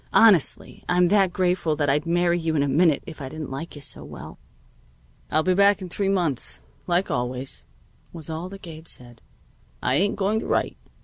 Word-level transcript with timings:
Honestly, 0.13 0.83
I'm 0.89 1.09
that 1.09 1.31
grateful 1.31 1.75
that 1.75 1.87
I'd 1.87 2.07
marry 2.07 2.39
you 2.39 2.55
in 2.55 2.63
a 2.63 2.67
minute 2.67 3.03
if 3.05 3.21
I 3.21 3.29
didn't 3.29 3.51
like 3.51 3.75
you 3.75 3.83
so 3.83 4.03
well." 4.03 4.39
"I'll 5.29 5.43
be 5.43 5.53
back 5.53 5.79
in 5.79 5.89
three 5.89 6.09
months, 6.09 6.63
like 6.87 7.11
always," 7.11 7.67
was 8.11 8.27
all 8.27 8.49
that 8.49 8.63
Gabe 8.63 8.87
said. 8.87 9.21
"I 9.79 9.97
ain't 9.97 10.15
going 10.15 10.39
to 10.39 10.47
write. 10.47 10.77